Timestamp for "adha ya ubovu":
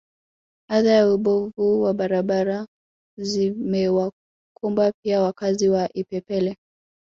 0.69-1.81